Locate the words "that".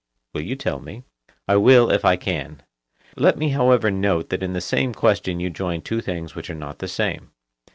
4.29-4.41